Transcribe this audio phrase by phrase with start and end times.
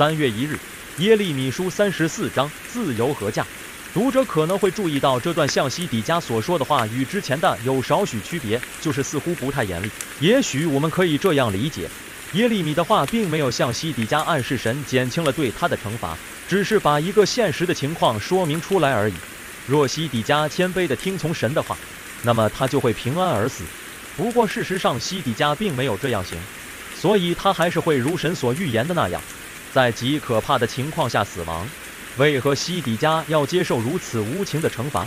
[0.00, 0.58] 三月一日，
[0.96, 3.46] 耶利米书三十四章，自由和价？
[3.92, 9.90] 读者可能会注意到这段向西底家所说的话与之前的有少许区别，就是似乎不太严厉。
[10.18, 11.86] 也许我们可以这样理解：
[12.32, 16.16] 耶利米的话并没有向西底家暗示神减轻了对他的惩罚，
[16.48, 19.12] 只是把一个现实的情况说明出来而已。
[19.66, 21.76] 若西底家谦卑地听从神的话，
[22.22, 23.64] 那么他就会平安而死。
[24.16, 26.38] 不过事实上，西底家并没有这样行，
[26.98, 29.20] 所以他还是会如神所预言的那样，
[29.72, 31.68] 在极可怕的情况下死亡。
[32.16, 35.06] 为何西底家要接受如此无情的惩罚？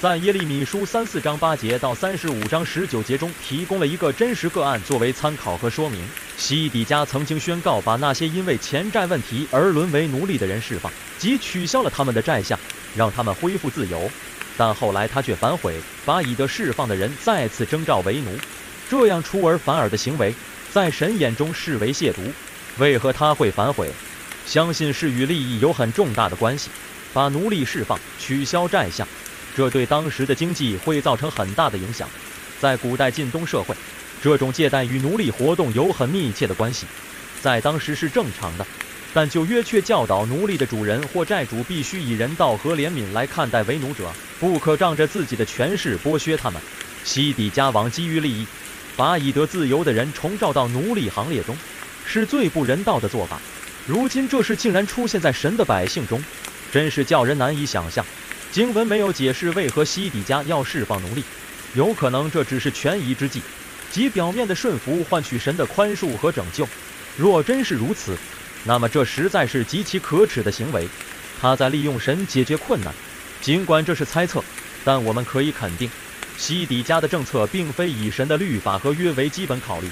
[0.00, 6.00] 在耶利米书三四章八节到三十五章十九节中，提供了一个真实个案作为参考和说明。
[6.36, 12.58] 西底家曾经宣告把那些因为钱债问题而沦为奴隶的人释放，即取消了他们的债项，
[12.94, 14.10] 让他们恢复自由。
[14.56, 18.30] 但后来他却反悔，把已得释放的人再次征召为奴。
[18.88, 20.34] 这样出尔反尔的行为，
[20.72, 22.30] 在神眼中视为亵渎。
[22.78, 23.90] 为何他会反悔？
[24.46, 26.70] 相信是与利益有很重大的关系。
[27.12, 29.06] 把奴隶释放，取消债项，
[29.56, 32.08] 这对当时的经济会造成很大的影响。
[32.60, 33.72] 在古代近东社会，
[34.20, 36.86] 这种借贷与奴隶活动有很密切的关系，
[37.40, 38.66] 在当时是正常的。
[39.12, 46.60] 但旧约却教导奴隶的主人或债主必须以人道和怜悯来看待为奴者，不可仗着自己的权势剥削他们。
[47.04, 48.44] 西底家王基于利益，
[48.96, 51.56] 把已得自由的人重召到奴隶行列中，
[52.06, 53.40] 是最不人道的做法。
[53.86, 56.22] 如今这事竟然出现在神的百姓中，
[56.72, 58.04] 真是叫人难以想象。
[58.50, 61.22] 经文没有解释为何西底家要释放奴隶，
[61.74, 63.42] 有可能这只是权宜之计，
[63.90, 66.66] 即表面的顺服换取神的宽恕和拯救。
[67.16, 68.16] 若真是如此，
[68.64, 70.88] 那么这实在是极其可耻的行为。
[71.40, 72.94] 他在利用神解决困难，
[73.42, 74.42] 尽管这是猜测，
[74.84, 75.90] 但我们可以肯定，
[76.38, 79.88] 西底家的政策并非以神的律法和约为基本考虑。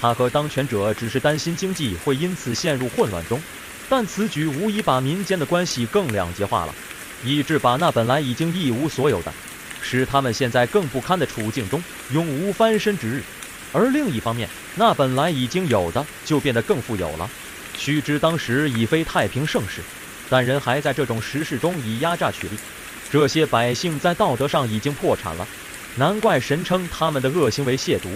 [0.00, 3.40] 他和当权者只是担心经济会因此陷入混乱中，
[3.88, 6.74] 但此举无疑把民间的关系更两极化了，
[7.24, 9.32] 以致把那本来已经一无所有的，
[9.80, 11.82] 使他们现在更不堪的处境中
[12.12, 13.20] 永无翻身之日；
[13.72, 17.28] 而另一方面，那本来已经有的就变得更富有了。
[17.78, 19.80] 须知当时已非太平盛世，
[20.28, 22.56] 但人还在这种时势中以压榨取利，
[23.10, 25.46] 这些百姓在道德上已经破产了，
[25.96, 28.08] 难怪神称他们的恶行为亵渎。